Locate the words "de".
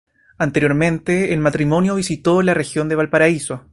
2.89-2.95